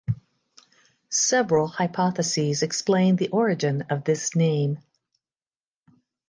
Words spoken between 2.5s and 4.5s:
explain the origin of this